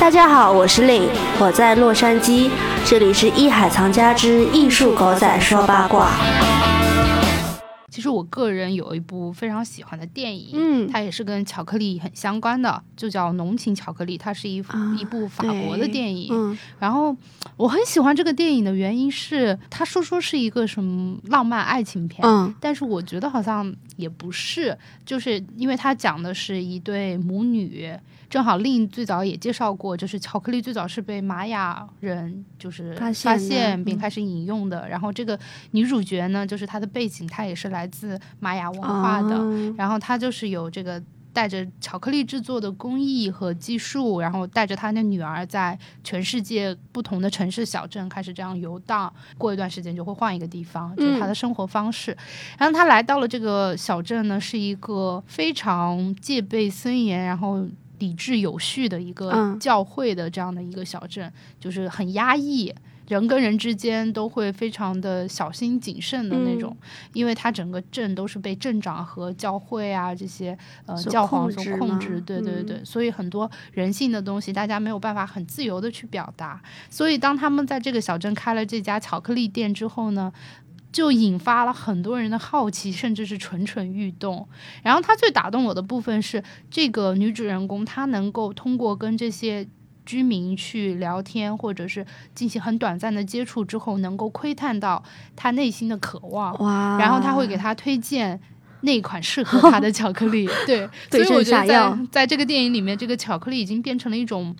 [0.00, 1.06] 大家好，我是令，
[1.38, 2.50] 我在洛杉矶，
[2.86, 6.08] 这里是艺海藏家之艺术狗仔说八卦。
[7.90, 16.28] 其实我个人有一部非常喜欢的电影，嗯它也是跟巧克力很相关的，就叫《浓情巧克力》，它是一、啊一部法国的电影。
[16.32, 17.14] 嗯然后
[17.56, 27.92] 我很喜欢这个电影的原因是，它说说是一个什么浪漫爱情片，嗯但是我觉得好像也不是，就是因为它讲的是一对母女。
[28.30, 34.88] 正好令最早也介绍过，就是巧克力最早是被玛雅人就是发现并开始饮用的。
[34.88, 35.36] 然后这个
[35.72, 39.36] 女主角呢，就是她的背景，她也是来自玛雅文化的。
[39.36, 41.02] 哦然后他就是有这个
[41.32, 49.12] 带着巧克力制作的工艺和技术，然后带着他的女儿在全世界不同的城市小镇开始这样游荡。
[49.38, 52.16] 过一段时间就会换一个地方，就是他的生活方式。
[52.58, 57.66] 然后他来到了这个小镇呢，是一个非常戒备森严，然后。
[58.00, 62.74] 理智有序的一个嗯教会的这样的一个小镇，就是很压抑，
[63.10, 66.76] 人跟人之间都会非常的小心谨慎的那种，
[67.12, 80.32] 因为它整个镇都是被镇长和教会啊这些呃教皇所控制对对对，所以很多人性的东西大家没有办法很自由的去表达，所以当他们在这个小镇开了这家巧克力店之后呢。
[80.92, 84.48] 就引发了很多人的好奇，甚至是蠢蠢欲动。
[84.82, 89.64] 然后他最打动我的部分是，这个女主人公她能够通过跟这些
[90.10, 95.00] 居民去聊天，或者是进行很短暂的接触之后，能够窥探到
[95.36, 98.40] 他内心的渴望，哇，然后他会给他推荐。
[98.82, 104.56] 那款适合他的 巧克力，对， 所以我觉得在在这个电影里面，这个巧克力已经变成了一种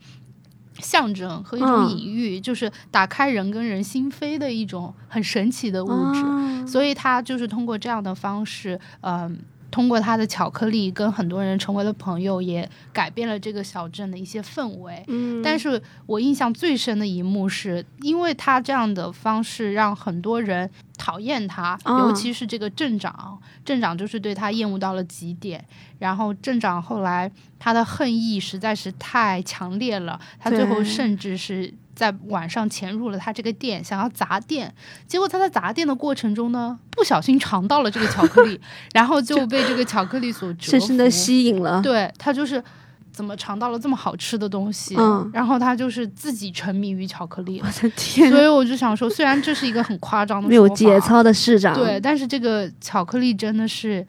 [0.79, 6.21] 象征和一种嗯隐喻，就是打开人跟人心扉的一种很神奇的物质。
[6.21, 9.39] 哦所以他就是通过这样的方式，嗯、
[9.71, 15.03] 通过他的巧克力跟很多人成为了朋友，也改变了这个小镇的一些氛围。
[15.09, 20.69] 嗯，但是我印象最深的一幕是，因为他这样的方式让很多人
[20.99, 25.65] 讨厌他，嗯尤其是这个镇长，镇长就是对他厌恶到了极点。
[25.99, 34.73] 然后镇长后来他的恨意实在是太强烈了，他最后甚至是在晚上潜入了他这个店，想要砸店。
[35.07, 38.59] 结果他在砸店的过程中呢，不小心尝到了这个巧克力，
[38.95, 42.65] 然后就被这个巧克力所，深深的吸引了，对他就是
[43.13, 54.07] 怎么尝到了这么好吃的东西，嗯然后他就是自己沉迷于巧克力我，的天，所以我就想说，虽然这是一个很夸张的没有节，操的市长，对，但是这个巧克力真的是。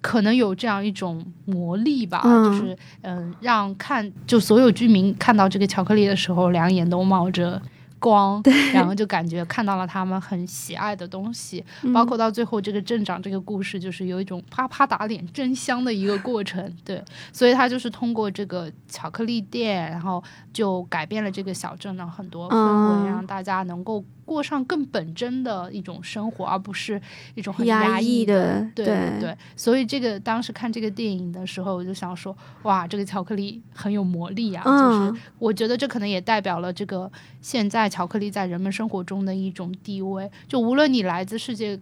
[0.00, 2.44] 可能有这样一种魔力吧，嗯。
[2.44, 7.60] 就是嗯、让看就所有居民看到这个巧克力的时候，两眼都冒着
[7.98, 8.40] 光，
[8.72, 11.92] 然后就感觉看到了他们很喜爱的东西，嗯。
[11.92, 20.22] 包括到最后这个镇长这个故事，就是有一种啪啪打脸真香的一个过程，对，所以他就是通过这个巧克力店，然后
[20.52, 23.02] 就改变了这个小镇的很多氛嗯。
[23.04, 27.00] 围，让大家能够过上更本真的一种生活，而不是
[27.34, 34.62] 一种很压抑抑的，对对对，所以这个当时看这个电影的时候，我就想说，哇，这个巧克力很有魔力啊！
[34.66, 40.30] 嗯就是我觉得这可能也代表了这个现在巧克力在人们生活中的一种地位。
[40.46, 41.78] 就无论你来自世界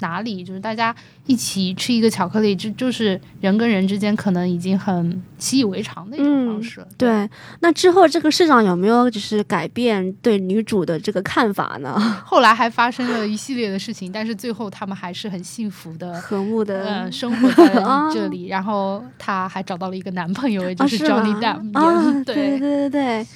[0.00, 0.94] 哪里，就是大家
[1.26, 6.88] 一起吃一个巧克力，这就是人跟人之间可能已经很习以为常的一种方式了。
[6.98, 7.28] 对，
[7.60, 11.98] 那之后这个市长有没有就是改变对女主的这个看法呢？
[12.24, 16.14] 后来还发生了一系列的事情，但是最后他们还是很幸福的。
[16.26, 23.26] 和睦的呃，生活在啊这里， 然后她还找到了一个男朋友，也就是 Johnny Depp，、啊，对对对对对，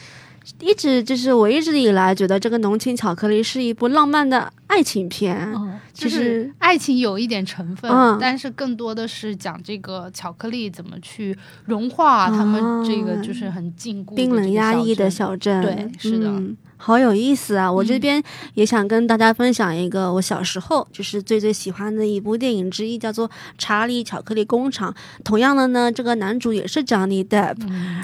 [0.61, 5.53] 一直就是我一直以来觉得这个《浓情巧克力》是一部浪漫的爱情片，
[5.93, 8.17] 就是实爱情有一点成分，嗯。
[8.21, 16.29] 但是更多的是讲这个巧克力怎么去融化他们这个就是很禁锢、啊冰冷压抑的小小镇，对是的。
[16.29, 17.71] 嗯好有意思啊！
[17.71, 18.23] 我这嗯边
[18.55, 24.91] 也想跟大家分享一个我小时候就是最最喜欢的一部电影之一，叫做《查理巧克力工厂》。
[25.23, 27.57] 同样的呢，这个男主也是 Johnny Depp，、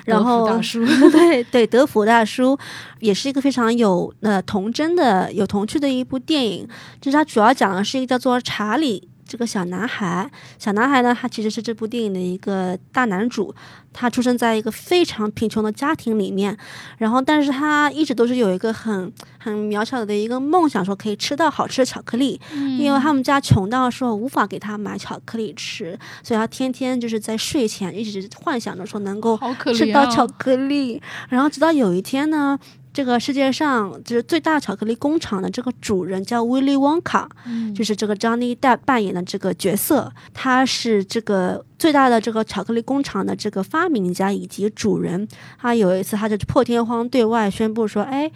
[0.04, 2.58] 然德芙后大叔， 对对，德福大叔
[3.00, 6.68] 也是一个非常有呃童真的、有童趣的一部电影。
[7.00, 10.30] 就是它主要讲的是一个叫做查理这个小男孩。
[10.58, 13.54] 小男孩呢，他其实是这部电影的一个大男主。
[13.98, 16.54] 他出生在一个非常贫穷的家庭里面，
[16.98, 22.38] 然后但是他一直都是有一个很很渺小的一个梦想，说可以吃到好吃的巧克力。
[22.78, 29.38] 因为他们家穷到说无法给他买巧克力吃，所以他天天就是在睡前一直幻想着说能够
[29.74, 31.00] 吃到巧克力。
[31.30, 32.58] 然后直到有一天呢，
[32.96, 45.28] 这个世界上就是最大巧克力工厂的这个主人叫 Willy Wonka，嗯就是这个 Johnny Depp 扮演的这个角色，他是这个最大的这个巧克力工厂的这个发明家以及主人。
[45.60, 48.32] 他有一次他就破天荒对外宣布说：“哎。”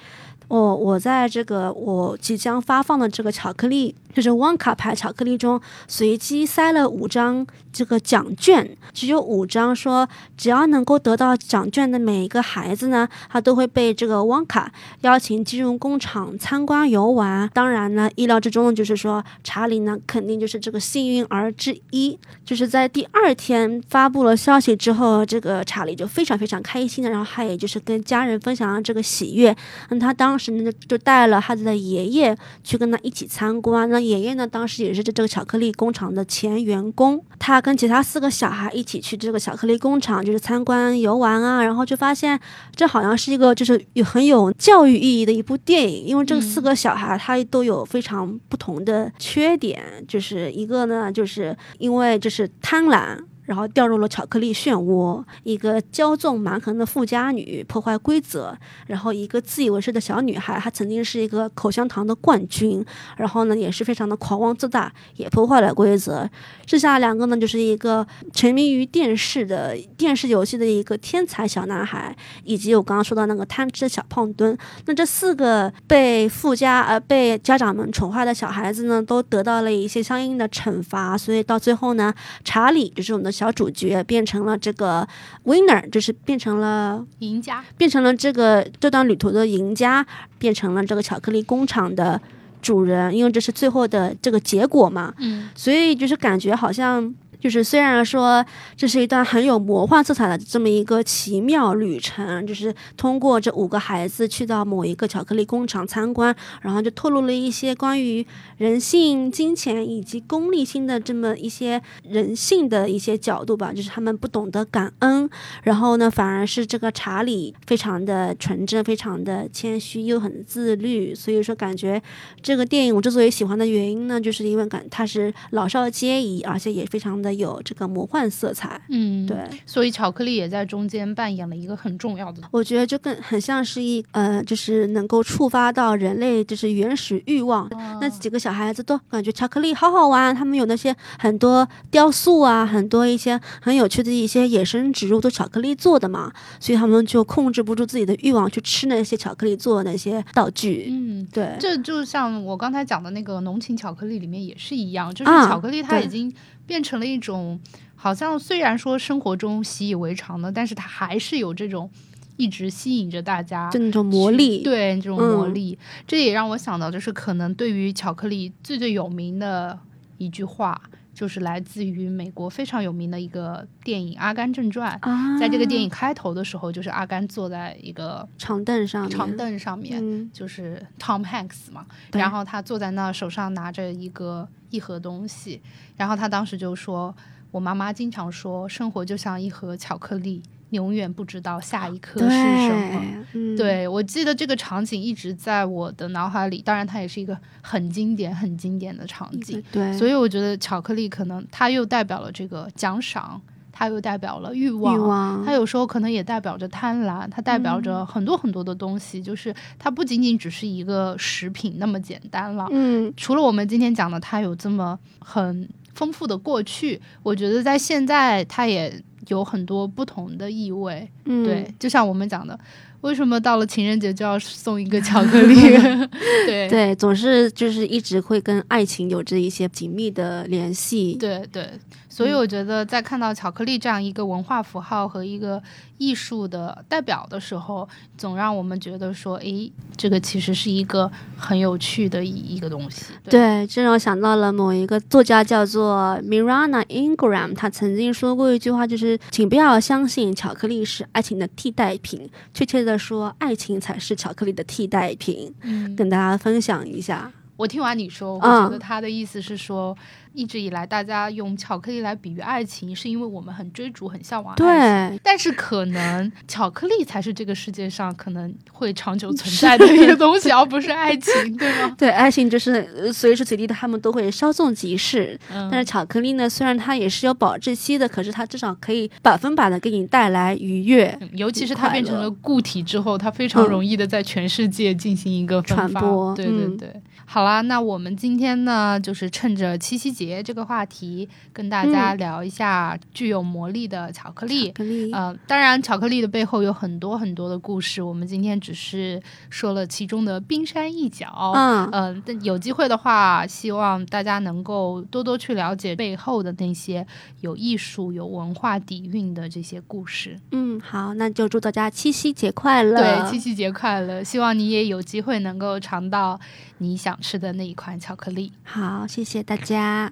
[0.50, 17.48] 我我在这个我即将发放的这个巧克力，就是旺卡牌巧克力中，随机塞了五张这个奖券，只有五张说，只要能够得到奖券的每一个孩子呢，他都会被这个旺卡邀请进入工厂参观游玩。
[17.54, 22.18] 当然呢，意料之中的就是说，查理呢肯定就是这个幸运儿之一。
[22.44, 29.56] 就是在第二天发布了消息之后，这个查理就非常非常开心的，然后他也就是跟家人分享了这个喜悦。
[29.90, 33.88] 那他当时呢就带了他的爷爷去跟他一起参观。
[33.90, 42.40] 那爷爷呢当时也是这这个巧克力工厂的前员工，他跟其他四个小孩一起去这个巧克力工厂，就是参观游玩啊，然后就发现
[42.74, 53.18] 这好像是一个就是有很有教育意义的一部电影，因为这四个小孩他都有非常不同的缺点，就是一个呢就是因为就是贪婪。
[53.50, 58.56] 然后掉入了巧克力漩涡，一个骄纵蛮横的富家女破坏规则，
[58.86, 62.84] 然后一个自以为是的小女孩，她曾经是一个口香糖的冠军，
[63.16, 66.30] 然后呢也是非常的狂妄自大，也破坏了规则。
[66.64, 74.56] 剩下两个呢就是一个沉迷于电视的电视游戏的一个天才小男孩，以及我刚刚说到那个贪吃小胖墩。
[74.86, 82.14] 那这四个被富家呃被家长们宠坏的小孩子呢，都得到了一些相应的惩罚，所以到最后呢，
[82.44, 83.39] 查理就是我们的。
[83.40, 85.08] 小主角变成了这个
[85.44, 90.06] winner，就是变成了赢家，变成了这个这段旅途的赢家，
[90.38, 92.20] 变成了这个巧克力工厂的
[92.60, 95.14] 主人，因为这是最后的这个结果嘛。
[95.16, 97.14] 嗯，所以就是感觉好像。
[97.40, 98.44] 就是虽然说
[98.76, 108.24] 这是一段很有魔幻色彩的这么一个奇妙旅程，就是通过这五个孩子去到某一个巧克力工厂参观，然后就透露了一些关于
[108.58, 113.72] 人性、金钱以及功利心的这么一些人性的一些角度吧。
[113.72, 115.28] 就是他们不懂得感恩，
[115.62, 121.14] 然后呢，反而是这个查理非常的纯真、非常的谦虚又很自律。
[121.14, 122.02] 所以说，感觉
[122.42, 127.29] 这个电影我之所以喜欢的原因呢，就是因为感它是老少皆宜，而且也非常的。
[127.32, 129.36] 有这个魔幻色彩，嗯，对，
[129.66, 132.42] 所以巧克力也在中间扮演了一个很重要的。
[132.50, 137.66] 我觉得就更很像是一呃，就是能够触发到人类就是原始欲望。
[137.66, 150.88] 哦、那几个小孩子都感觉巧克力好好玩，他们有那些很多雕塑啊，很多一些很有趣的一些野生植物都巧克力做的嘛，所以他们就控制不住自己的欲望去吃那些巧克力做的那些道具。
[150.90, 156.32] 嗯，对，这就像我刚才讲的那个浓情巧克力里面也是一样，就是啊巧克力它已经。
[156.70, 157.58] 变成了一种，
[157.96, 161.90] 好像虽然说生活中习以为常的，但是它还是有这种
[162.36, 165.76] 一直吸引着大家，就那种魔力，对这种魔力。
[166.06, 169.76] 这也让我想到，就是可能对于巧克力最最有名的
[170.18, 170.80] 一句话，
[171.20, 174.98] 就是来自于美国非常有名的一个电影《阿甘正传》。
[175.06, 185.60] 啊，在这个电影开头的时候，就是阿甘坐在一个长凳上面，长凳上面，嗯、就是 Tom Hanks 嘛，然后他坐在那，手上拿着一个一盒东西。
[185.98, 187.14] 然后他当时就说
[187.52, 196.60] ：“我妈妈经常说，生活就像一盒巧克力，永远不知道下一刻是什么。”嗯、对我记得这个场景一直在我的脑海里。
[196.60, 199.62] 当然，它也是一个很经典、很经典的场景。
[199.70, 203.40] 对，所以我觉得巧克力可能它又代表了这个奖赏，
[203.70, 209.22] 它又代表了欲望，欲望它有时候可能也代表着贪婪，它代表着很多很多的东西。
[209.22, 212.66] 就是它不仅仅只是一个食品那么简单了。
[212.70, 215.68] 嗯，除了我们今天讲的，它有这么很。
[215.92, 221.08] 丰富的过去，我觉得在现在它也有很多不同的意味。
[221.24, 222.58] 嗯、对，就像我们讲的，
[223.02, 225.54] 为什么到了情人节就要送一个巧克力？
[226.46, 231.14] 对对，总是就是一直会跟爱情有着一些紧密的联系。
[231.14, 231.70] 对对，
[232.08, 235.62] 所以我觉得在看到巧克力这样一个文化符号和一个
[235.98, 237.88] 艺术的代表的时候，
[238.18, 243.06] 总让我们觉得说，诶，这个其实是一个很有趣的一一个东西。
[243.24, 255.54] 对，这让我想到了某一个作家叫做 Miranda Ingram，他曾经说过一句话，就是请不要相信巧克力是爱情的替代品，确切的说，爱情才是巧克力的替代品。
[255.62, 257.32] 嗯，跟大家分享一下。
[257.60, 259.94] 我听完你说，我觉得他的意思是说。
[260.32, 265.20] 一直以来，大家用巧克力来比喻爱情，是因为我们很追逐、很向往爱情。
[265.24, 271.92] 但是，可能巧克力才是这个世界上可能会长久存在的一个东西，而不是爱情，对吗？
[271.98, 275.36] 对，爱情就是随时随地的，他们都会稍纵即逝。
[275.52, 281.18] 嗯但是巧克力呢，虽然它也是有保质期的，可是它至少可以百分百的给你带来愉悦。
[281.32, 286.32] 尤其是它变成了固体之后，它非常容易的在全世界进行一个传播。
[286.36, 287.02] 对对对。
[287.32, 294.74] 好啦，那我们今天呢，就是趁着七夕节这个话题，跟大家聊一下具有魔力的巧克力。
[295.12, 301.52] 嗯，当然，巧克力的背后有很多很多的故事，我们今天只是说了其中的冰山一角。
[301.54, 307.06] 嗯嗯，但有机会的话，希望大家能够多多去了解背后的那些
[307.42, 310.36] 有艺术、有文化底蕴的这些故事。
[310.50, 312.96] 嗯，好，那就祝大家七夕节快乐。
[312.96, 314.24] 对，七夕节快乐！
[314.24, 316.40] 希望你也有机会能够尝到。
[316.82, 320.10] 你想吃的那一款巧克力，好，谢谢大家。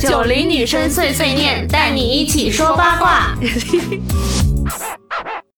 [0.00, 3.36] 九零女生碎碎念，带你一起说八卦。